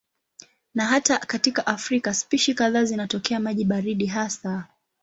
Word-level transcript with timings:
Na 0.75 0.85
hata 0.85 1.17
katika 1.17 1.67
Afrika 1.67 2.13
spishi 2.13 2.53
kadhaa 2.53 2.83
zinatokea 2.83 3.39
maji 3.39 3.65
baridi 3.65 4.05
hasa. 4.05 4.67